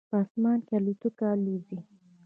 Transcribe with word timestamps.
په 0.09 0.17
اسمان 0.23 0.59
کې 0.67 0.73
الوتکه 0.77 1.25
الوزي 1.33 1.79